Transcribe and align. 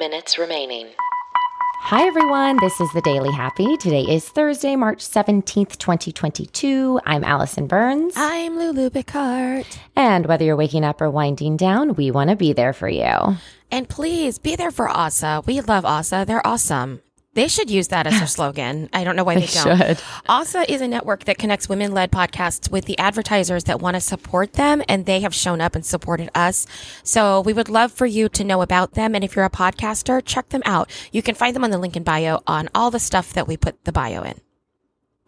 minutes 0.00 0.38
remaining. 0.38 0.86
Hi, 1.82 2.06
everyone. 2.06 2.56
This 2.60 2.80
is 2.80 2.90
the 2.94 3.02
Daily 3.02 3.30
Happy. 3.30 3.76
Today 3.76 4.00
is 4.00 4.26
Thursday, 4.26 4.74
March 4.74 5.00
17th, 5.00 5.76
2022. 5.76 7.00
I'm 7.04 7.22
Alison 7.22 7.66
Burns. 7.66 8.14
I'm 8.16 8.56
Lulu 8.56 8.88
Picard. 8.88 9.66
And 9.94 10.24
whether 10.24 10.42
you're 10.42 10.56
waking 10.56 10.84
up 10.84 11.02
or 11.02 11.10
winding 11.10 11.58
down, 11.58 11.96
we 11.96 12.10
want 12.10 12.30
to 12.30 12.36
be 12.36 12.54
there 12.54 12.72
for 12.72 12.88
you. 12.88 13.36
And 13.70 13.90
please 13.90 14.38
be 14.38 14.56
there 14.56 14.70
for 14.70 14.88
ASA. 14.88 15.42
We 15.44 15.60
love 15.60 15.84
ASA. 15.84 16.24
They're 16.26 16.46
awesome. 16.46 17.02
They 17.34 17.46
should 17.46 17.70
use 17.70 17.88
that 17.88 18.08
as 18.08 18.18
their 18.18 18.26
slogan. 18.26 18.88
I 18.92 19.04
don't 19.04 19.14
know 19.14 19.22
why 19.22 19.36
they, 19.36 19.46
They 19.46 19.62
don't. 19.62 19.78
should. 19.78 20.00
ASA 20.28 20.70
is 20.72 20.80
a 20.80 20.88
network 20.88 21.24
that 21.24 21.38
connects 21.38 21.68
women 21.68 21.92
led 21.92 22.10
podcasts 22.10 22.70
with 22.70 22.86
the 22.86 22.98
advertisers 22.98 23.64
that 23.64 23.80
want 23.80 23.94
to 23.94 24.00
support 24.00 24.54
them, 24.54 24.82
and 24.88 25.06
they 25.06 25.20
have 25.20 25.32
shown 25.34 25.60
up 25.60 25.76
and 25.76 25.86
supported 25.86 26.30
us. 26.34 26.66
So 27.04 27.40
we 27.40 27.52
would 27.52 27.68
love 27.68 27.92
for 27.92 28.06
you 28.06 28.28
to 28.30 28.42
know 28.42 28.62
about 28.62 28.94
them. 28.94 29.14
And 29.14 29.22
if 29.22 29.36
you're 29.36 29.44
a 29.44 29.50
podcaster, 29.50 30.20
check 30.24 30.48
them 30.48 30.62
out. 30.64 30.90
You 31.12 31.22
can 31.22 31.36
find 31.36 31.54
them 31.54 31.62
on 31.62 31.70
the 31.70 31.78
link 31.78 31.96
in 31.96 32.02
bio 32.02 32.40
on 32.48 32.68
all 32.74 32.90
the 32.90 32.98
stuff 32.98 33.32
that 33.34 33.46
we 33.46 33.56
put 33.56 33.84
the 33.84 33.92
bio 33.92 34.22
in. 34.22 34.40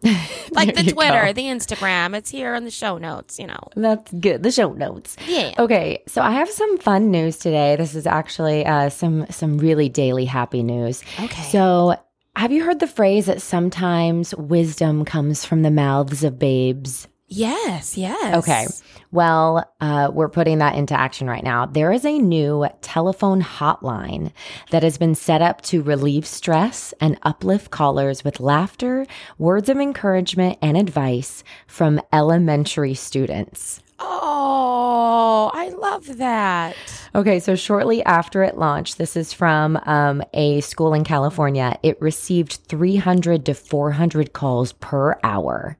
Like 0.51 0.75
the 0.75 0.83
Twitter, 0.83 1.25
go. 1.25 1.33
the 1.33 1.45
Instagram. 1.45 2.15
It's 2.15 2.29
here 2.29 2.53
in 2.53 2.63
the 2.63 2.71
show 2.71 2.99
notes, 2.99 3.39
you 3.39 3.47
know. 3.47 3.69
That's 3.75 4.11
good. 4.13 4.43
The 4.43 4.51
show 4.51 4.71
notes. 4.73 5.17
Yeah. 5.25 5.53
Okay, 5.57 6.03
so 6.07 6.21
I 6.21 6.31
have 6.31 6.49
some 6.49 6.77
fun 6.77 7.09
news 7.09 7.37
today. 7.37 7.75
This 7.75 7.95
is 7.95 8.05
actually 8.05 8.63
uh, 8.63 8.89
some 8.89 9.25
some 9.31 9.57
really 9.57 9.89
daily 9.89 10.25
happy 10.25 10.61
news. 10.61 11.01
Okay. 11.19 11.41
So, 11.43 11.95
have 12.35 12.51
you 12.51 12.63
heard 12.63 12.79
the 12.79 12.87
phrase 12.87 13.25
that 13.25 13.41
sometimes 13.41 14.35
wisdom 14.35 15.05
comes 15.05 15.43
from 15.43 15.63
the 15.63 15.71
mouths 15.71 16.23
of 16.23 16.37
babes? 16.37 17.07
Yes, 17.27 17.97
yes. 17.97 18.35
Okay. 18.35 18.67
Well, 19.13 19.71
uh, 19.79 20.09
we're 20.11 20.27
putting 20.27 20.57
that 20.57 20.73
into 20.73 20.99
action 20.99 21.27
right 21.27 21.43
now. 21.43 21.67
There 21.67 21.91
is 21.91 22.03
a 22.03 22.17
new 22.17 22.65
telephone 22.81 23.43
hotline 23.43 24.31
that 24.71 24.81
has 24.81 24.97
been 24.97 25.13
set 25.13 25.39
up 25.39 25.61
to 25.65 25.83
relieve 25.83 26.25
stress 26.25 26.95
and 26.99 27.19
uplift 27.21 27.69
callers 27.69 28.23
with 28.23 28.39
laughter, 28.39 29.05
words 29.37 29.69
of 29.69 29.77
encouragement, 29.77 30.57
and 30.63 30.75
advice 30.75 31.43
from 31.67 32.01
elementary 32.11 32.95
students. 32.95 33.83
Oh, 33.99 35.51
I 35.53 35.69
love 35.69 36.17
that. 36.17 36.75
Okay, 37.13 37.39
so 37.39 37.55
shortly 37.55 38.03
after 38.05 38.41
it 38.41 38.57
launched, 38.57 38.97
this 38.97 39.15
is 39.15 39.31
from 39.31 39.77
um, 39.83 40.23
a 40.33 40.59
school 40.61 40.95
in 40.95 41.03
California, 41.03 41.77
it 41.83 42.01
received 42.01 42.53
300 42.67 43.45
to 43.45 43.53
400 43.53 44.33
calls 44.33 44.71
per 44.73 45.19
hour 45.23 45.77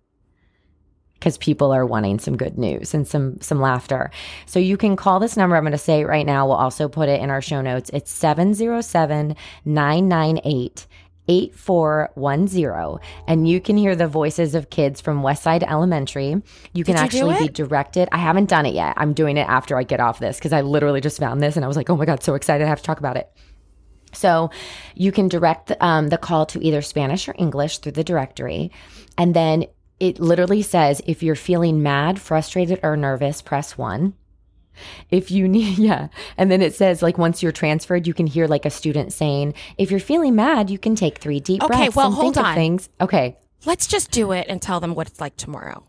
because 1.24 1.38
people 1.38 1.72
are 1.72 1.86
wanting 1.86 2.20
some 2.20 2.36
good 2.36 2.58
news 2.58 2.94
and 2.94 3.08
some 3.08 3.40
some 3.40 3.62
laughter. 3.62 4.12
So 4.46 4.60
you 4.60 4.76
can 4.76 4.98
call 4.98 5.22
this 5.22 5.38
number. 5.38 5.56
I'm 5.56 5.64
going 5.64 5.72
to 5.72 5.78
say 5.78 6.02
it 6.02 6.06
right 6.06 6.26
now. 6.26 6.46
We'll 6.46 6.58
also 6.58 6.90
put 6.90 7.08
it 7.08 7.22
in 7.22 7.30
our 7.30 7.42
show 7.42 7.62
notes. 7.62 7.90
It's 7.94 8.12
707 8.12 9.34
998 9.64 10.86
8410 11.30 13.00
and 13.30 13.48
you 13.48 13.62
can 13.62 13.78
hear 13.78 13.96
the 13.96 14.10
voices 14.10 14.54
of 14.54 14.70
kids 14.70 15.00
from 15.00 15.22
Westside 15.22 15.64
Elementary. 15.64 16.42
You 16.74 16.84
can 16.84 16.98
you 16.98 17.02
actually 17.02 17.38
be 17.40 17.48
directed. 17.48 18.10
I 18.12 18.18
haven't 18.18 18.50
done 18.50 18.66
it 18.66 18.74
yet. 18.74 18.96
I'm 18.98 19.14
doing 19.14 19.38
it 19.38 19.48
after 19.48 19.78
I 19.78 19.84
get 19.84 20.02
off 20.02 20.20
this 20.20 20.38
because 20.38 20.52
I 20.52 20.60
literally 20.60 21.00
just 21.00 21.20
found 21.20 21.42
this 21.42 21.56
and 21.56 21.64
I 21.64 21.70
was 21.70 21.78
like, 21.78 21.90
oh 21.90 21.96
my 21.96 22.04
God, 22.04 22.22
so 22.22 22.36
excited. 22.36 22.66
I 22.66 22.68
have 22.68 22.80
to 22.80 22.84
talk 22.84 23.00
about 23.00 23.16
it. 23.16 23.32
So 24.12 24.52
you 24.96 25.14
can 25.14 25.30
direct 25.30 25.72
um, 25.80 26.10
the 26.10 26.18
call 26.18 26.46
to 26.48 26.62
either 26.62 26.82
Spanish 26.82 27.30
or 27.30 27.36
English 27.38 27.78
through 27.78 27.94
the 27.94 28.04
directory. 28.04 28.72
And 29.18 29.34
then 29.34 29.68
it 30.04 30.20
literally 30.20 30.62
says 30.62 31.02
if 31.08 31.24
you're 31.24 31.34
feeling 31.36 31.82
mad, 31.82 32.20
frustrated, 32.20 32.80
or 32.84 32.98
nervous, 32.98 33.42
press 33.42 33.78
one. 33.78 34.14
If 35.10 35.32
you 35.32 35.48
need, 35.48 35.78
yeah. 35.90 36.10
And 36.38 36.52
then 36.52 36.62
it 36.62 36.76
says, 36.76 37.02
like, 37.02 37.18
once 37.18 37.42
you're 37.42 37.54
transferred, 37.54 38.06
you 38.06 38.14
can 38.14 38.28
hear 38.28 38.46
like 38.48 38.66
a 38.66 38.70
student 38.70 39.14
saying, 39.14 39.54
if 39.78 39.92
you're 39.92 40.02
feeling 40.02 40.36
mad, 40.36 40.70
you 40.70 40.78
can 40.78 40.96
take 40.96 41.20
three 41.20 41.40
deep 41.40 41.64
Okay, 41.64 41.74
breaths 41.78 41.96
well, 41.96 42.08
and 42.08 42.16
hold 42.16 42.34
think 42.36 42.46
of 42.46 42.50
on. 42.50 42.56
things. 42.56 42.90
Okay. 43.00 43.38
Let's 43.66 43.88
just 43.88 44.12
do 44.12 44.34
it 44.34 44.48
and 44.50 44.62
tell 44.62 44.82
them 44.82 44.94
what 44.94 45.08
it's 45.08 45.22
like 45.22 45.38
tomorrow. 45.38 45.86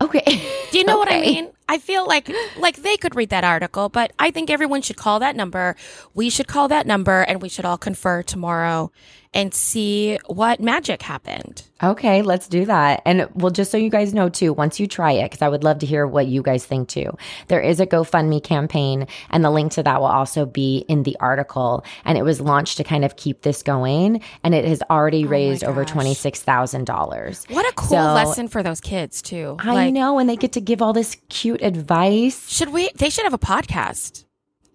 Okay. 0.00 0.42
Do 0.72 0.78
you 0.78 0.84
know 0.84 0.98
what 0.98 1.12
I 1.12 1.20
mean? 1.20 1.50
I 1.68 1.78
feel 1.78 2.06
like 2.06 2.30
like 2.58 2.76
they 2.76 2.96
could 2.96 3.14
read 3.16 3.30
that 3.30 3.44
article, 3.44 3.88
but 3.88 4.12
I 4.18 4.30
think 4.30 4.50
everyone 4.50 4.82
should 4.82 4.96
call 4.96 5.20
that 5.20 5.36
number. 5.36 5.76
We 6.14 6.30
should 6.30 6.46
call 6.48 6.68
that 6.68 6.86
number 6.86 7.22
and 7.22 7.40
we 7.42 7.48
should 7.48 7.64
all 7.64 7.78
confer 7.78 8.22
tomorrow 8.22 8.90
and 9.32 9.52
see 9.52 10.16
what 10.26 10.60
magic 10.60 11.02
happened. 11.02 11.64
Okay, 11.82 12.22
let's 12.22 12.46
do 12.46 12.64
that. 12.66 13.02
And 13.04 13.28
well, 13.34 13.50
just 13.50 13.72
so 13.72 13.76
you 13.76 13.90
guys 13.90 14.14
know 14.14 14.28
too, 14.28 14.52
once 14.52 14.78
you 14.78 14.86
try 14.86 15.10
it, 15.12 15.24
because 15.24 15.42
I 15.42 15.48
would 15.48 15.64
love 15.64 15.80
to 15.80 15.86
hear 15.86 16.06
what 16.06 16.26
you 16.28 16.40
guys 16.40 16.64
think 16.64 16.88
too, 16.88 17.10
there 17.48 17.60
is 17.60 17.80
a 17.80 17.86
GoFundMe 17.86 18.42
campaign, 18.42 19.08
and 19.30 19.44
the 19.44 19.50
link 19.50 19.72
to 19.72 19.82
that 19.82 20.00
will 20.00 20.06
also 20.06 20.46
be 20.46 20.84
in 20.88 21.02
the 21.02 21.16
article. 21.18 21.84
And 22.04 22.16
it 22.16 22.22
was 22.22 22.40
launched 22.40 22.76
to 22.76 22.84
kind 22.84 23.04
of 23.04 23.16
keep 23.16 23.42
this 23.42 23.62
going, 23.64 24.22
and 24.44 24.54
it 24.54 24.64
has 24.64 24.82
already 24.88 25.26
oh 25.26 25.28
raised 25.28 25.64
over 25.64 25.80
Oh 25.82 25.84
twenty 25.84 26.14
six 26.14 26.40
thousand 26.40 26.84
dollars. 26.86 27.44
What 27.50 27.68
a 27.68 27.74
cool 27.74 27.88
So- 27.88 28.14
lesson 28.14 28.46
for 28.46 28.62
those 28.62 28.80
kids 28.80 29.20
too. 29.20 29.56
I 29.58 29.74
Like, 29.74 29.92
know, 29.92 30.20
and 30.20 30.28
they 30.30 30.36
get 30.36 30.52
to 30.52 30.60
give 30.60 30.80
all 30.80 30.92
this 30.92 31.16
cute 31.28 31.53
advice. 31.62 32.48
Should 32.50 32.70
we 32.70 32.90
they 32.94 33.10
should 33.10 33.24
have 33.24 33.34
a 33.34 33.38
podcast. 33.38 34.24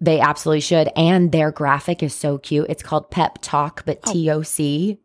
They 0.00 0.20
absolutely 0.20 0.60
should. 0.60 0.88
And 0.96 1.30
their 1.30 1.50
graphic 1.50 2.02
is 2.02 2.14
so 2.14 2.38
cute. 2.38 2.66
It's 2.68 2.82
called 2.82 3.10
Pep 3.10 3.38
Talk, 3.42 3.84
but 3.84 4.00
oh. 4.06 4.12
T 4.12 4.30
O 4.30 4.42
C. 4.42 4.98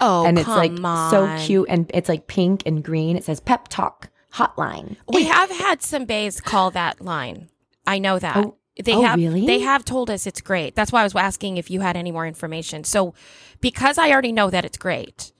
Oh, 0.00 0.24
and 0.24 0.38
it's 0.38 0.48
like 0.48 0.74
come 0.74 1.10
so 1.10 1.36
cute 1.44 1.66
and 1.68 1.90
it's 1.92 2.08
like 2.08 2.26
pink 2.26 2.62
and 2.64 2.82
green. 2.82 3.16
It 3.16 3.24
says 3.24 3.38
Pep 3.38 3.68
Talk 3.68 4.08
Hotline. 4.32 4.96
We 5.12 5.24
have 5.24 5.50
had 5.50 5.82
some 5.82 6.06
bays 6.06 6.40
call 6.40 6.70
that 6.70 7.00
line. 7.00 7.50
I 7.86 7.98
know 7.98 8.18
that. 8.18 8.36
Oh, 8.36 8.56
they 8.82 8.94
oh, 8.94 9.02
have 9.02 9.18
really? 9.18 9.46
they 9.46 9.60
have 9.60 9.84
told 9.84 10.10
us 10.10 10.26
it's 10.26 10.40
great. 10.40 10.74
That's 10.74 10.90
why 10.90 11.00
I 11.00 11.04
was 11.04 11.14
asking 11.14 11.58
if 11.58 11.70
you 11.70 11.80
had 11.80 11.96
any 11.96 12.12
more 12.12 12.26
information. 12.26 12.84
So 12.84 13.14
because 13.60 13.98
I 13.98 14.10
already 14.10 14.32
know 14.32 14.48
that 14.48 14.64
it's 14.64 14.78
great, 14.78 15.32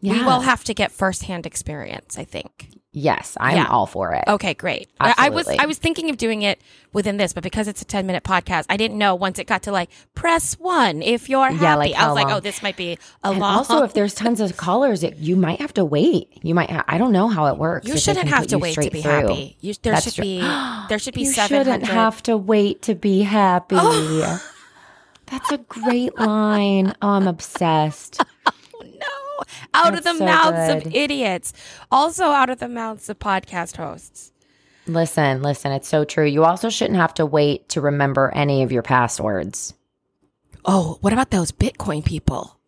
we 0.00 0.22
will 0.22 0.40
have 0.40 0.64
to 0.64 0.74
get 0.74 0.92
firsthand 0.92 1.46
experience, 1.46 2.18
I 2.18 2.24
think. 2.24 2.68
Yes, 2.98 3.36
I'm 3.38 3.56
Yeah. 3.58 3.66
all 3.68 3.84
for 3.84 4.14
it. 4.14 4.24
Okay, 4.26 4.54
great. 4.54 4.88
I 4.98 5.12
I 5.18 5.28
was 5.28 5.46
I 5.46 5.66
was 5.66 5.76
thinking 5.76 6.08
of 6.08 6.16
doing 6.16 6.40
it 6.40 6.62
within 6.94 7.18
this, 7.18 7.34
but 7.34 7.42
because 7.42 7.68
it's 7.68 7.82
a 7.82 7.84
10 7.84 8.06
minute 8.06 8.24
podcast, 8.24 8.64
I 8.70 8.78
didn't 8.78 8.96
know 8.96 9.14
once 9.14 9.38
it 9.38 9.46
got 9.46 9.64
to 9.64 9.70
like 9.70 9.90
press 10.14 10.54
1 10.58 11.02
if 11.02 11.28
you're 11.28 11.50
happy. 11.50 11.62
Yeah, 11.62 11.74
like 11.74 11.94
I 11.94 12.06
was 12.06 12.14
like, 12.16 12.28
long? 12.28 12.36
"Oh, 12.38 12.40
this 12.40 12.62
might 12.62 12.78
be 12.78 12.92
a 13.22 13.28
And 13.28 13.38
long 13.38 13.56
also, 13.58 13.82
if 13.82 13.92
there's 13.92 14.14
tons 14.24 14.40
of 14.40 14.56
callers, 14.56 15.02
it, 15.02 15.18
you 15.18 15.36
might 15.36 15.60
have 15.60 15.74
to 15.74 15.84
wait. 15.84 16.30
You 16.42 16.54
might. 16.54 16.70
Ha- 16.70 16.84
I 16.88 16.96
don't 16.96 17.12
know 17.12 17.28
how 17.28 17.46
it 17.48 17.58
works. 17.58 17.86
You 17.86 17.98
shouldn't 17.98 18.28
have 18.28 18.46
to 18.46 18.56
wait 18.58 18.76
to 18.76 18.88
be 18.90 19.02
through. 19.02 19.10
happy. 19.10 19.58
You, 19.60 19.74
there 19.82 19.92
That's 19.92 20.04
should 20.06 20.14
true. 20.14 20.24
be 20.24 20.40
there 20.88 20.98
should 20.98 21.12
be 21.12 21.24
You 21.24 21.32
700 21.32 21.64
shouldn't 21.64 21.90
have 21.92 22.22
to 22.22 22.38
wait 22.38 22.80
to 22.88 22.94
be 22.94 23.20
happy. 23.22 23.76
Oh. 23.78 24.40
That's 25.26 25.50
a 25.52 25.58
great 25.58 26.16
line. 26.18 26.94
Oh, 27.02 27.08
I'm 27.10 27.28
obsessed. 27.28 28.22
No, 29.38 29.44
out 29.74 29.94
of 29.94 30.04
the 30.04 30.14
so 30.14 30.24
mouths 30.24 30.86
of 30.86 30.94
idiots. 30.94 31.52
Also 31.90 32.24
out 32.26 32.50
of 32.50 32.58
the 32.58 32.68
mouths 32.68 33.08
of 33.08 33.18
podcast 33.18 33.76
hosts. 33.76 34.32
Listen, 34.86 35.42
listen. 35.42 35.72
It's 35.72 35.88
so 35.88 36.04
true. 36.04 36.26
You 36.26 36.44
also 36.44 36.70
shouldn't 36.70 36.98
have 36.98 37.14
to 37.14 37.26
wait 37.26 37.68
to 37.70 37.80
remember 37.80 38.30
any 38.34 38.62
of 38.62 38.70
your 38.72 38.82
passwords. 38.82 39.74
Oh, 40.64 40.98
what 41.00 41.12
about 41.12 41.30
those 41.30 41.52
Bitcoin 41.52 42.04
people? 42.04 42.58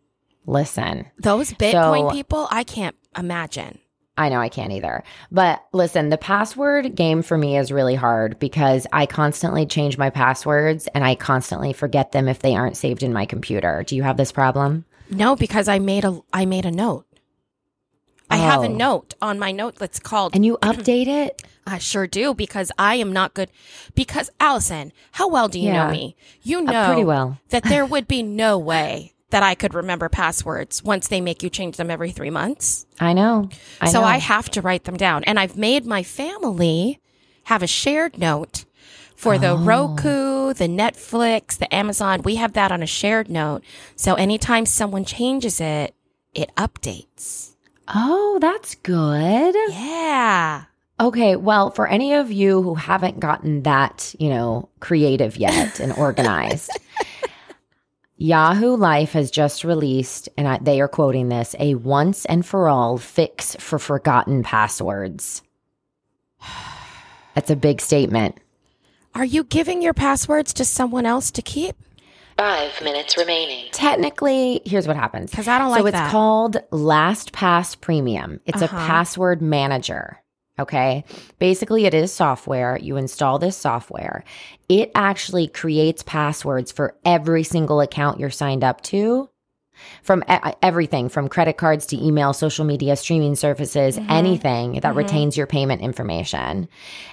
Listen. 0.45 1.05
Those 1.17 1.51
Bitcoin 1.53 2.09
So- 2.09 2.11
people, 2.15 2.47
I 2.51 2.63
can't 2.63 2.95
imagine. 3.17 3.79
I 4.17 4.27
know 4.27 4.41
I 4.41 4.49
can't 4.49 4.73
either. 4.73 5.03
But 5.31 5.63
listen, 5.71 6.09
the 6.09 6.17
password 6.17 6.93
game 6.93 7.21
for 7.21 7.37
me 7.37 7.57
is 7.57 7.71
really 7.71 7.95
hard 7.95 8.37
because 8.37 8.85
I 8.91 9.05
constantly 9.05 9.65
change 9.65 9.97
my 9.97 10.09
passwords 10.09 10.87
and 10.87 11.05
I 11.05 11.15
constantly 11.15 11.71
forget 11.71 12.11
them 12.11 12.27
if 12.27 12.39
they 12.39 12.53
aren't 12.53 12.75
saved 12.75 13.01
in 13.01 13.13
my 13.13 13.25
computer. 13.25 13.81
Do 13.87 13.95
you 13.95 14.03
have 14.03 14.17
this 14.17 14.33
problem? 14.33 14.83
No, 15.09 15.35
because 15.35 15.67
I 15.67 15.79
made 15.79 16.05
a 16.05 16.19
I 16.33 16.45
made 16.45 16.65
a 16.65 16.71
note. 16.71 17.05
I 18.29 18.37
have 18.37 18.63
a 18.63 18.67
Oh. 18.67 18.73
note 18.73 19.15
on 19.21 19.39
my 19.39 19.51
note 19.51 19.75
that's 19.77 19.99
called 19.99 20.35
And 20.35 20.45
you 20.45 20.57
update 20.61 21.07
it? 21.07 21.41
I 21.65 21.77
sure 21.79 22.05
do 22.07 22.33
because 22.33 22.71
I 22.77 22.95
am 22.95 23.11
not 23.11 23.33
good. 23.33 23.49
Because 23.95 24.29
Alison, 24.39 24.91
how 25.13 25.27
well 25.27 25.47
do 25.47 25.59
you 25.59 25.69
Yeah. 25.69 25.85
know 25.85 25.91
me? 25.91 26.15
You 26.43 26.59
Uh, 26.59 26.71
know 26.71 26.85
pretty 26.87 27.03
well. 27.05 27.39
that 27.49 27.63
there 27.63 27.85
would 27.93 28.07
be 28.07 28.21
no 28.23 28.57
way 28.57 29.13
that 29.31 29.43
I 29.43 29.53
could 29.55 29.73
remember 29.75 30.09
passwords 30.09 30.83
once 30.83 31.07
they 31.07 31.21
make 31.21 31.43
you 31.43 31.49
change 31.49 31.77
them 31.77 31.91
every 31.91 32.11
three 32.11 32.31
months. 32.31 32.85
I 32.99 33.13
know. 33.13 33.49
I 33.81 33.91
so 33.91 34.01
know. 34.01 34.07
I 34.07 34.17
have 34.17 34.49
to 34.51 34.61
write 34.61 34.83
them 34.85 34.97
down. 34.97 35.23
And 35.25 35.39
I've 35.39 35.55
made 35.57 35.85
my 35.85 36.01
family 36.03 36.99
have 37.45 37.61
a 37.63 37.67
shared 37.67 38.17
note 38.17 38.65
for 39.19 39.37
the 39.37 39.49
Oh. 39.49 39.57
Roku, 39.57 40.53
the 40.53 40.69
Netflix, 40.69 41.57
the 41.57 41.73
Amazon. 41.75 42.21
We 42.23 42.35
have 42.35 42.53
that 42.53 42.71
on 42.71 42.81
a 42.81 42.87
shared 42.87 43.29
note. 43.29 43.63
So 43.97 44.13
anytime 44.13 44.65
someone 44.65 45.03
changes 45.03 45.59
it, 45.59 45.93
it 46.33 46.49
updates. 46.55 47.55
Oh, 47.93 48.37
that's 48.39 48.75
good. 48.75 49.55
Yeah. 49.71 50.63
Okay, 51.01 51.35
well, 51.35 51.69
for 51.71 51.85
any 51.85 52.13
of 52.13 52.31
you 52.31 52.61
who 52.61 52.75
haven't 52.75 53.19
gotten 53.19 53.63
that, 53.63 54.15
you 54.19 54.29
know, 54.29 54.69
creative 54.79 55.35
yet 55.35 55.81
and 55.81 55.91
organized, 55.97 56.71
Yahoo 58.15 58.77
Life 58.77 59.11
has 59.11 59.31
just 59.31 59.65
released, 59.65 60.29
and 60.37 60.47
I, 60.47 60.59
they 60.59 60.79
are 60.79 60.87
quoting 60.87 61.27
this, 61.27 61.57
a 61.59 61.75
once 61.75 62.23
and 62.23 62.45
for 62.45 62.69
all 62.69 62.97
fix 62.97 63.57
for 63.59 63.79
forgotten 63.79 64.43
passwords. 64.43 65.41
That's 67.35 67.49
a 67.49 67.57
big 67.57 67.81
statement. 67.81 68.37
Are 69.15 69.25
you 69.25 69.43
giving 69.43 69.81
your 69.81 69.93
passwords 69.93 70.53
to 70.53 70.65
someone 70.65 71.05
else 71.05 71.31
to 71.31 71.41
keep? 71.41 71.75
Five 72.37 72.71
minutes 72.81 73.17
remaining. 73.17 73.65
Technically, 73.71 74.61
here's 74.65 74.87
what 74.87 74.95
happens. 74.95 75.29
Because 75.31 75.47
I 75.47 75.59
don't 75.59 75.71
like 75.71 75.81
So 75.81 75.87
it's 75.87 75.97
that. 75.97 76.11
called 76.11 76.57
LastPass 76.71 77.79
Premium. 77.81 78.39
It's 78.45 78.61
Uh-huh. 78.61 78.75
a 78.77 78.79
password 78.87 79.41
manager. 79.41 80.21
Okay. 80.57 81.03
Basically, 81.37 81.85
it 81.85 81.93
is 81.93 82.13
software. 82.13 82.77
You 82.81 82.97
install 82.97 83.39
this 83.39 83.57
software. 83.57 84.23
It 84.69 84.91
actually 84.95 85.47
creates 85.47 86.03
passwords 86.03 86.71
for 86.71 86.95
every 87.03 87.43
single 87.43 87.81
account 87.81 88.19
you're 88.19 88.29
signed 88.29 88.63
up 88.63 88.81
to 88.83 89.29
from 90.03 90.23
everything 90.61 91.09
from 91.09 91.27
credit 91.29 91.57
cards 91.57 91.85
to 91.87 91.97
email, 92.03 92.33
social 92.33 92.65
media, 92.65 92.95
streaming 92.95 93.35
services, 93.35 93.97
Mm-hmm. 93.97 94.11
anything 94.11 94.79
that 94.81 94.95
retains 94.95 95.35
your 95.37 95.47
payment 95.47 95.81
information. 95.81 96.67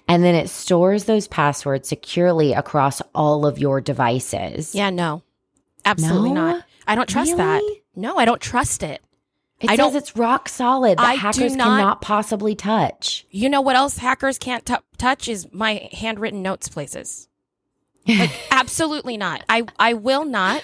And 0.08 0.22
then 0.24 0.34
it 0.34 0.48
stores 0.48 1.04
those 1.04 1.28
passwords 1.28 1.88
securely 1.88 2.52
across 2.52 3.00
all 3.14 3.46
of 3.46 3.58
your 3.58 3.80
devices. 3.80 4.74
Yeah, 4.74 4.90
no. 4.90 5.22
Absolutely 5.84 6.30
No? 6.32 6.52
not. 6.52 6.64
I 6.86 6.94
don't 6.94 7.08
trust 7.08 7.36
that. 7.36 7.62
No, 7.94 8.16
I 8.16 8.24
don't 8.24 8.40
trust 8.40 8.82
it. 8.82 9.02
It 9.60 9.70
I 9.70 9.76
says 9.76 9.78
don't- 9.78 9.96
it's 9.96 10.16
rock 10.16 10.48
solid 10.48 10.98
that 10.98 11.04
I 11.06 11.14
hackers 11.14 11.56
not- 11.56 11.64
cannot 11.78 12.00
possibly 12.02 12.54
touch. 12.54 13.26
You 13.30 13.48
know 13.48 13.60
what 13.62 13.74
else 13.76 13.96
hackers 13.98 14.36
can't 14.38 14.64
tou 14.66 14.76
touch 14.98 15.28
is 15.28 15.48
my 15.52 15.88
handwritten 15.92 16.42
notes 16.42 16.68
places. 16.68 17.28
Like 18.06 18.30
absolutely 18.50 19.16
not. 19.16 19.42
I 19.48 19.64
I 19.78 19.94
will 19.94 20.24
not. 20.26 20.62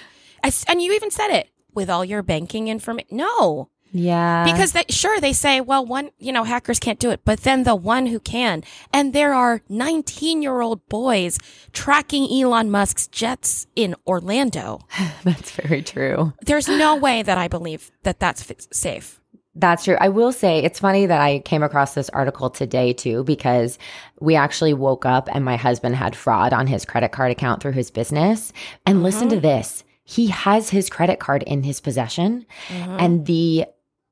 And 0.67 0.81
you 0.81 0.93
even 0.93 1.09
said 1.09 1.29
it 1.29 1.49
with 1.75 1.89
all 1.89 2.03
your 2.05 2.21
banking 2.23 2.67
information. 2.67 3.17
No, 3.17 3.69
Yeah. 3.91 4.43
because 4.45 4.71
they 4.71 4.83
sure 4.89 5.19
they 5.19 5.33
say, 5.33 5.61
well, 5.61 5.85
one 5.85 6.09
you 6.19 6.31
know 6.31 6.43
hackers 6.43 6.79
can't 6.79 6.99
do 6.99 7.11
it, 7.11 7.21
but 7.25 7.41
then 7.41 7.63
the 7.63 7.75
one 7.75 8.07
who 8.07 8.19
can, 8.19 8.63
and 8.91 9.13
there 9.13 9.33
are 9.33 9.61
19 9.69 10.41
year 10.41 10.61
old 10.61 10.87
boys 10.89 11.37
tracking 11.73 12.27
Elon 12.31 12.71
Musk's 12.71 13.07
jets 13.07 13.67
in 13.75 13.95
Orlando. 14.07 14.79
that's 15.23 15.51
very 15.51 15.81
true. 15.81 16.33
There's 16.45 16.67
no 16.67 16.95
way 16.95 17.21
that 17.23 17.37
I 17.37 17.47
believe 17.47 17.91
that 18.03 18.19
that's 18.19 18.41
fi- 18.43 18.55
safe. 18.71 19.19
That's 19.55 19.83
true. 19.83 19.97
I 20.01 20.09
will 20.09 20.31
say 20.31 20.63
it's 20.63 20.79
funny 20.79 21.05
that 21.05 21.21
I 21.21 21.37
came 21.37 21.61
across 21.61 21.93
this 21.93 22.09
article 22.09 22.49
today 22.49 22.91
too, 22.91 23.23
because 23.23 23.77
we 24.19 24.35
actually 24.35 24.73
woke 24.73 25.05
up 25.05 25.29
and 25.31 25.45
my 25.45 25.57
husband 25.57 25.95
had 25.95 26.15
fraud 26.15 26.53
on 26.53 26.65
his 26.65 26.85
credit 26.85 27.11
card 27.11 27.29
account 27.31 27.61
through 27.61 27.73
his 27.73 27.91
business. 27.91 28.51
And 28.87 29.03
listen 29.03 29.27
Uh-huh. 29.27 29.35
to 29.35 29.41
this. 29.41 29.83
He 30.03 30.27
has 30.27 30.69
his 30.69 30.89
credit 30.89 31.19
card 31.19 31.43
in 31.43 31.63
his 31.63 31.79
possession 31.79 32.45
Uh-huh. 32.69 32.97
and 32.99 33.25
the 33.25 33.65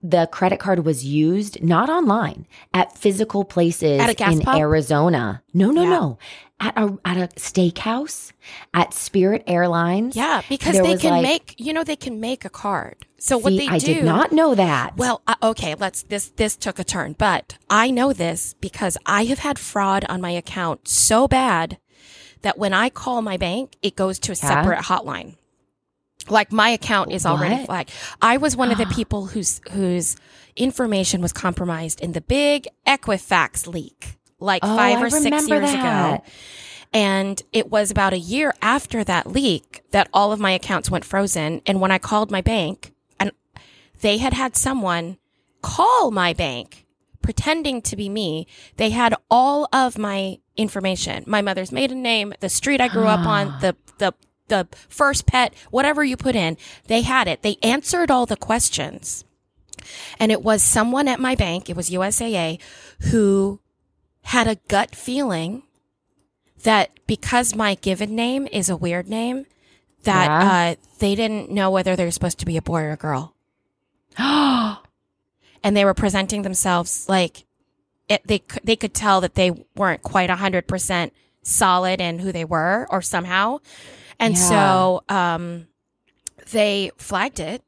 the 0.04 0.28
credit 0.32 0.60
card 0.60 0.84
was 0.84 1.06
used 1.06 1.62
not 1.62 1.88
online 1.88 2.48
at 2.74 2.98
physical 2.98 3.44
places 3.46 4.02
At 4.02 4.10
a 4.10 4.16
gas 4.16 4.34
in 4.34 4.40
pump? 4.42 4.58
Arizona. 4.60 5.44
No, 5.54 5.70
no, 5.70 5.84
Yeah. 5.84 5.90
no. 5.90 6.18
At 6.60 6.76
a 6.76 6.98
at 7.06 7.18
a 7.18 7.28
steakhouse, 7.40 8.32
at 8.74 8.94
Spirit 8.96 9.44
Airlines. 9.46 10.16
Yeah, 10.16 10.42
because 10.50 10.80
they 10.80 10.98
can 10.98 11.12
like- 11.12 11.22
make 11.24 11.56
you 11.60 11.72
know 11.74 11.84
they 11.84 11.96
can 11.96 12.20
make 12.20 12.46
a 12.46 12.50
card. 12.50 12.96
So 13.20 13.38
what 13.38 13.52
See, 13.52 13.60
they 13.60 13.68
I 13.68 13.78
do? 13.78 13.94
did 13.94 14.04
not 14.04 14.32
know 14.32 14.56
that. 14.56 14.98
Well, 14.98 15.22
uh, 15.28 15.36
okay, 15.44 15.76
let's 15.76 16.02
this 16.04 16.30
this 16.36 16.56
took 16.56 16.80
a 16.80 16.84
turn, 16.84 17.14
but 17.20 17.58
I 17.70 17.92
know 17.92 18.12
this 18.14 18.56
because 18.60 18.98
I 19.06 19.26
have 19.26 19.40
had 19.40 19.60
fraud 19.60 20.04
on 20.10 20.20
my 20.22 20.32
account 20.32 20.88
so 20.88 21.28
bad 21.28 21.78
that 22.42 22.58
when 22.58 22.74
I 22.74 22.90
call 22.90 23.22
my 23.22 23.38
bank, 23.38 23.76
it 23.84 23.96
goes 23.96 24.18
to 24.20 24.32
a 24.32 24.36
Yeah? 24.36 24.48
separate 24.50 24.80
hotline. 24.86 25.36
Like 26.30 26.52
my 26.52 26.70
account 26.70 27.12
is 27.12 27.26
already 27.26 27.56
What? 27.56 27.66
flagged. 27.66 27.92
I 28.22 28.38
was 28.38 28.56
one 28.56 28.72
of 28.72 28.78
the 28.78 28.86
ah. 28.86 28.94
people 28.94 29.28
whose 29.28 29.62
whose 29.72 30.16
information 30.56 31.22
was 31.22 31.34
compromised 31.34 32.02
in 32.02 32.12
the 32.12 32.22
big 32.22 32.68
Equifax 32.86 33.68
leak, 33.68 34.18
like 34.40 34.64
Oh, 34.64 34.76
five 34.76 34.98
I 34.98 35.02
or 35.04 35.10
six 35.10 35.48
years 35.48 35.72
that. 35.72 36.14
ago. 36.16 36.24
And 36.94 37.42
it 37.54 37.72
was 37.72 37.90
about 37.90 38.12
a 38.14 38.20
year 38.20 38.54
after 38.62 39.04
that 39.06 39.28
leak 39.28 39.82
that 39.92 40.10
all 40.14 40.34
of 40.34 40.40
my 40.40 40.52
accounts 40.52 40.92
went 40.92 41.06
frozen. 41.06 41.62
And 41.66 41.80
when 41.80 41.90
I 41.92 41.98
called 42.00 42.32
my 42.32 42.42
bank, 42.42 42.94
and 43.18 43.32
they 44.02 44.18
had 44.18 44.34
had 44.34 44.58
someone 44.58 45.18
call 45.62 46.12
my 46.12 46.34
bank 46.34 46.86
pretending 47.22 47.82
to 47.84 47.96
be 47.96 48.10
me, 48.10 48.46
they 48.78 48.90
had 48.90 49.16
all 49.30 49.70
of 49.72 49.98
my 49.98 50.40
information 50.58 51.24
my 51.28 51.42
mother's 51.42 51.72
maiden 51.72 52.02
name, 52.02 52.34
the 52.42 52.50
street 52.50 52.82
I 52.82 52.90
grew 52.90 53.06
up 53.08 53.26
on, 53.26 53.48
ah. 53.48 53.58
the, 53.62 53.76
the, 54.00 54.14
the 54.52 54.68
first 54.88 55.26
pet, 55.26 55.54
whatever 55.72 56.04
you 56.04 56.16
put 56.16 56.36
in, 56.36 56.58
they 56.86 57.02
had 57.02 57.28
it. 57.28 57.42
They 57.42 57.58
answered 57.64 58.12
all 58.12 58.28
the 58.28 58.38
questions. 58.38 59.26
And 60.20 60.32
it 60.32 60.44
was 60.44 60.62
someone 60.62 61.08
at 61.08 61.20
my 61.20 61.34
bank, 61.34 61.70
it 61.70 61.76
was 61.76 61.90
USAA, 61.90 62.60
who 63.10 63.60
had 64.26 64.48
a 64.48 64.60
gut 64.68 64.94
feeling 64.96 65.64
that 66.64 66.92
because 67.08 67.56
my 67.56 67.74
given 67.76 68.16
name 68.16 68.48
is 68.52 68.70
a 68.70 68.78
weird 68.78 69.08
name, 69.08 69.48
that 70.04 70.28
Yeah. 70.28 70.52
uh, 70.52 70.76
they 71.00 71.16
didn't 71.16 71.50
know 71.50 71.72
whether 71.72 71.96
they 71.96 72.06
were 72.06 72.12
supposed 72.12 72.38
to 72.40 72.46
be 72.46 72.58
a 72.58 72.62
boy 72.62 72.82
or 72.82 72.92
a 72.92 72.98
girl. 72.98 73.34
and 74.18 74.78
they 75.64 75.86
were 75.86 75.94
presenting 75.94 76.42
themselves 76.44 77.08
like 77.10 77.46
it, 78.10 78.22
they 78.28 78.44
they 78.64 78.76
could 78.76 78.94
tell 78.94 79.22
that 79.22 79.36
they 79.36 79.52
weren't 79.76 80.02
quite 80.04 80.30
hundred 80.30 80.68
percent 80.68 81.14
solid 81.44 82.02
in 82.02 82.20
who 82.20 82.32
they 82.32 82.46
were 82.46 82.86
or 82.90 83.02
somehow, 83.02 83.60
and 84.20 84.38
so 84.38 85.04
um, 85.10 85.68
they 86.52 86.92
flagged 86.98 87.40
it 87.40 87.62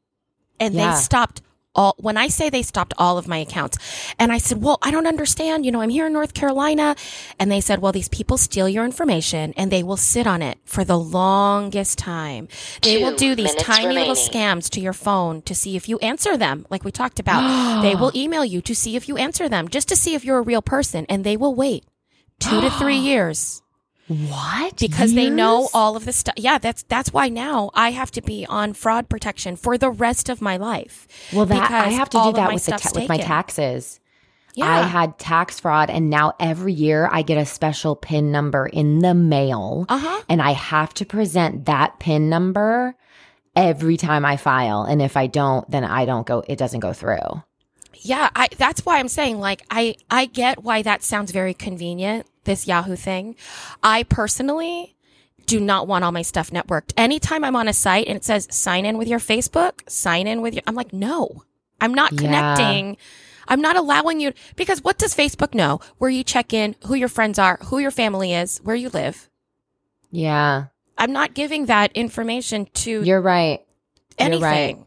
and 0.60 0.74
Yeah. 0.74 0.94
they 0.94 1.00
stopped 1.00 1.42
all. 1.76 1.96
When 1.98 2.16
I 2.16 2.28
say 2.28 2.50
they 2.50 2.62
stopped 2.62 2.94
all 2.98 3.18
of 3.18 3.26
my 3.26 3.38
accounts, 3.38 3.78
and 4.18 4.30
I 4.30 4.38
said, 4.38 4.62
"Well, 4.62 4.78
I 4.80 4.92
don't 4.92 5.08
understand. 5.08 5.66
You 5.66 5.72
know, 5.72 5.80
I'm 5.80 5.88
here 5.88 6.06
in 6.06 6.12
North 6.12 6.32
Carolina," 6.32 6.94
and 7.38 7.50
they 7.50 7.60
said, 7.60 7.80
"Well, 7.80 7.90
these 7.90 8.08
people 8.08 8.38
steal 8.38 8.68
your 8.68 8.84
information 8.84 9.52
and 9.56 9.72
they 9.72 9.82
will 9.82 9.96
sit 9.96 10.24
on 10.26 10.40
it 10.40 10.58
for 10.64 10.84
the 10.84 10.96
longest 10.98 11.98
time. 11.98 12.46
They 12.82 13.02
will 13.02 13.16
do 13.16 13.34
these 13.34 13.54
tiny 13.56 13.94
little 13.94 14.14
scams 14.14 14.70
to 14.70 14.80
your 14.80 14.92
phone 14.92 15.42
to 15.42 15.54
see 15.54 15.74
if 15.74 15.88
you 15.88 15.98
answer 15.98 16.36
them, 16.36 16.64
like 16.70 16.84
we 16.84 16.92
talked 16.92 17.18
about. 17.18 17.42
they 17.82 17.96
will 17.96 18.12
email 18.14 18.44
you 18.44 18.60
to 18.62 18.74
see 18.74 18.94
if 18.94 19.08
you 19.08 19.16
answer 19.16 19.48
them, 19.48 19.66
just 19.68 19.88
to 19.88 19.96
see 19.96 20.14
if 20.14 20.24
you're 20.24 20.38
a 20.38 20.42
real 20.42 20.62
person, 20.62 21.06
and 21.08 21.24
they 21.24 21.36
will 21.36 21.56
wait 21.56 21.84
two 22.38 22.60
to 22.60 22.70
three 22.70 22.96
years 23.10 23.62
what? 24.08 24.76
because 24.78 25.14
they 25.14 25.30
know 25.30 25.68
all 25.72 25.96
of 25.96 26.04
the 26.04 26.12
stuff. 26.12 26.34
Yeah, 26.36 26.58
that's 26.58 26.82
that's 26.84 27.12
why 27.12 27.28
now 27.28 27.70
I 27.74 27.90
have 27.92 28.10
to 28.12 28.22
be 28.22 28.44
on 28.46 28.74
fraud 28.74 29.08
protection 29.08 29.56
for 29.56 29.78
the 29.78 29.90
rest 29.90 30.28
of 30.28 30.40
my 30.40 30.56
life. 30.56 31.08
Well, 31.32 31.46
that 31.46 31.70
I 31.70 31.88
have 31.88 32.10
to 32.10 32.22
do 32.22 32.32
that 32.34 32.52
with 32.52 32.66
the 32.66 32.72
ta- 32.72 32.90
with 32.94 33.08
my 33.08 33.18
taxes. 33.18 34.00
Yeah, 34.54 34.66
I 34.66 34.82
had 34.82 35.18
tax 35.18 35.58
fraud, 35.58 35.90
and 35.90 36.10
now 36.10 36.34
every 36.38 36.72
year 36.72 37.08
I 37.10 37.22
get 37.22 37.38
a 37.38 37.44
special 37.44 37.96
PIN 37.96 38.30
number 38.30 38.66
in 38.66 39.00
the 39.00 39.14
mail, 39.14 39.86
uh 39.88 39.98
huh. 39.98 40.22
and 40.28 40.40
I 40.40 40.52
have 40.52 40.94
to 40.94 41.04
present 41.04 41.64
that 41.64 41.98
PIN 41.98 42.28
number 42.28 42.94
every 43.56 43.96
time 43.96 44.24
I 44.24 44.36
file. 44.36 44.82
And 44.82 45.02
if 45.02 45.16
I 45.16 45.26
don't, 45.26 45.68
then 45.70 45.84
I 45.84 46.04
don't 46.04 46.26
go. 46.26 46.44
It 46.46 46.56
doesn't 46.56 46.80
go 46.80 46.92
through. 46.92 47.42
Yeah, 48.04 48.28
I 48.36 48.48
that's 48.58 48.84
why 48.84 48.98
I'm 48.98 49.08
saying 49.08 49.38
like 49.40 49.62
I 49.70 49.96
I 50.10 50.26
get 50.26 50.62
why 50.62 50.82
that 50.82 51.02
sounds 51.02 51.32
very 51.32 51.54
convenient 51.54 52.26
this 52.44 52.66
Yahoo 52.66 52.96
thing. 52.96 53.34
I 53.82 54.02
personally 54.02 54.94
do 55.46 55.58
not 55.58 55.86
want 55.86 56.04
all 56.04 56.12
my 56.12 56.22
stuff 56.22 56.50
networked. 56.50 56.92
Anytime 56.98 57.44
I'm 57.44 57.56
on 57.56 57.66
a 57.66 57.72
site 57.72 58.06
and 58.06 58.16
it 58.16 58.24
says 58.24 58.46
sign 58.50 58.84
in 58.84 58.98
with 58.98 59.08
your 59.08 59.18
Facebook, 59.18 59.88
sign 59.88 60.26
in 60.26 60.42
with 60.42 60.52
your 60.54 60.62
I'm 60.66 60.74
like 60.74 60.92
no. 60.92 61.44
I'm 61.80 61.94
not 61.94 62.12
Yeah. 62.12 62.20
connecting. 62.20 62.96
I'm 63.48 63.60
not 63.62 63.76
allowing 63.76 64.20
you 64.20 64.32
because 64.56 64.82
what 64.84 64.98
does 64.98 65.14
Facebook 65.14 65.54
know? 65.54 65.80
Where 65.98 66.10
you 66.10 66.24
check 66.24 66.52
in, 66.52 66.76
who 66.86 66.94
your 66.94 67.08
friends 67.08 67.38
are, 67.38 67.58
who 67.64 67.78
your 67.78 67.90
family 67.90 68.34
is, 68.34 68.58
where 68.58 68.76
you 68.76 68.90
live. 68.90 69.28
Yeah, 70.10 70.66
I'm 70.98 71.12
not 71.12 71.34
giving 71.34 71.66
that 71.66 71.90
information 71.94 72.66
to 72.74 73.02
you're 73.02 73.20
right. 73.20 73.60
anything. 74.18 74.40
You're 74.40 74.50
right. 74.50 74.86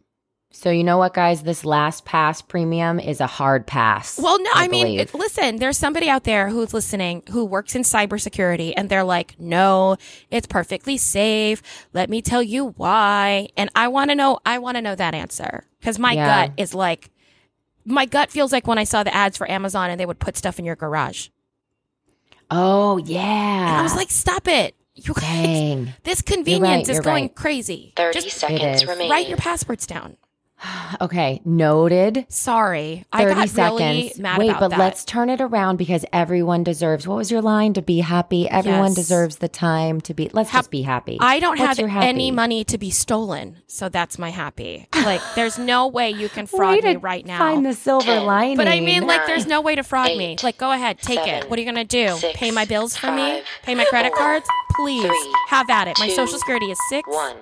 So 0.60 0.72
you 0.72 0.84
know 0.84 0.98
what, 0.98 1.14
guys? 1.14 1.44
This 1.44 1.62
LastPass 1.62 2.48
Premium 2.48 3.00
is 3.00 3.22
a 3.22 3.28
hard 3.28 3.68
pass. 3.68 4.18
Well, 4.20 4.42
no, 4.42 4.50
I, 4.56 4.68
mean, 4.68 5.00
it- 5.00 5.14
listen, 5.14 5.58
there's 5.58 5.78
somebody 5.78 6.10
out 6.10 6.24
there 6.24 6.50
who's 6.50 6.74
listening 6.74 7.22
who 7.30 7.46
works 7.46 7.76
in 7.76 7.84
cybersecurity 7.84 8.74
and 8.76 8.90
they're 8.90 9.04
like, 9.04 9.40
no, 9.40 9.98
it's 10.32 10.48
perfectly 10.48 10.98
safe. 10.98 11.62
Let 11.94 12.10
me 12.10 12.24
tell 12.24 12.42
you 12.42 12.70
why. 12.76 13.50
And 13.56 13.70
I 13.76 13.88
want 13.90 14.10
to 14.10 14.16
know, 14.16 14.40
I 14.48 14.58
want 14.58 14.78
to 14.78 14.82
know 14.82 14.96
that 14.96 15.14
answer 15.14 15.64
because 15.80 16.00
my 16.00 16.14
Yeah. 16.14 16.48
gut 16.48 16.54
is 16.58 16.74
like, 16.74 17.12
my 17.86 18.06
gut 18.08 18.32
feels 18.32 18.52
like 18.52 18.66
when 18.66 18.80
I 18.80 18.84
saw 18.84 19.04
the 19.04 19.14
ads 19.14 19.38
for 19.38 19.50
Amazon 19.50 19.92
and 19.92 20.00
they 20.00 20.08
would 20.08 20.20
put 20.20 20.36
stuff 20.38 20.58
in 20.58 20.66
your 20.66 20.76
garage. 20.76 21.28
oh 22.50 22.98
And 22.98 23.08
yeah. 23.08 23.78
I 23.80 23.84
was 23.84 23.96
like, 23.96 24.10
stop 24.10 24.48
it. 24.48 24.74
You 24.96 25.14
guys, 25.14 25.22
dang. 25.24 25.94
this 26.04 26.24
convenience 26.24 26.90
is 26.90 27.00
going 27.00 27.26
right. 27.26 27.36
crazy. 27.36 27.94
30 27.96 28.22
Just 28.22 28.38
seconds 28.38 28.88
remaining. 28.88 29.12
write 29.12 29.28
your 29.28 29.38
passwords 29.38 29.86
down. 29.86 30.18
Okay, 31.02 31.42
noted. 31.44 32.26
Sorry. 32.30 33.06
I 33.12 33.24
30 33.26 33.36
got 33.36 33.50
seconds. 33.50 33.80
really 33.82 34.14
mad 34.20 34.40
Wait, 34.40 34.56
but 34.58 34.70
that. 34.70 34.80
let's 34.80 35.04
turn 35.04 35.30
it 35.30 35.42
around 35.42 35.76
because 35.76 36.06
everyone 36.14 36.64
deserves. 36.64 37.06
What 37.08 37.18
was 37.18 37.30
your 37.30 37.42
line? 37.42 37.74
To 37.74 37.82
be 37.82 38.00
happy. 38.00 38.50
Everyone 38.50 38.86
Yes. 38.88 38.96
deserves 38.96 39.36
the 39.38 39.50
time 39.50 40.00
to 40.02 40.14
be. 40.14 40.30
Let's 40.34 40.50
Hap- 40.50 40.60
just 40.62 40.72
be 40.72 40.82
happy. 40.84 41.18
I 41.20 41.40
don't 41.40 41.60
What's 41.60 41.80
have 41.80 42.04
any 42.04 42.32
money 42.32 42.64
to 42.64 42.78
be 42.78 42.90
stolen, 42.90 43.58
so 43.68 43.90
that's 43.90 44.18
my 44.18 44.30
happy. 44.30 44.88
Like, 44.96 45.22
there's 45.36 45.60
no 45.60 45.88
way 45.88 46.10
you 46.12 46.30
can 46.30 46.48
fraud 46.48 46.84
me 46.84 46.96
right 46.96 47.26
now. 47.26 47.38
Find 47.38 47.66
the 47.66 47.74
silver 47.74 48.20
lining. 48.22 48.56
but 48.58 48.68
I 48.70 48.80
mean, 48.80 49.06
like, 49.06 49.26
there's 49.28 49.46
no 49.46 49.60
way 49.62 49.76
to 49.76 49.84
fraud 49.84 50.16
me. 50.18 50.38
Like, 50.42 50.58
go 50.58 50.72
ahead, 50.72 51.00
take 51.00 51.28
it. 51.28 51.50
What 51.50 51.60
are 51.60 51.62
you 51.62 51.68
gonna 51.68 51.84
do? 51.84 52.16
six, 52.18 52.38
Pay 52.38 52.52
my 52.52 52.64
bills 52.66 52.96
for 52.96 53.12
me? 53.12 53.44
Pay 53.64 53.76
my 53.76 53.84
credit 53.86 54.14
four, 54.14 54.20
cards? 54.20 54.48
Please 54.72 55.06
three, 55.06 55.34
have 55.50 55.70
at 55.70 55.88
it. 55.90 55.98
My 56.00 56.08
two, 56.08 56.16
social 56.16 56.38
security 56.40 56.68
is 56.72 56.80
six 56.90 57.08
one. 57.10 57.36